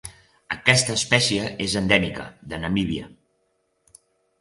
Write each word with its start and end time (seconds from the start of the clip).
Aquesta 0.55 0.95
espècie 1.01 1.45
és 1.67 1.77
endèmica 1.83 2.27
de 2.55 2.63
Namíbia. 2.67 3.15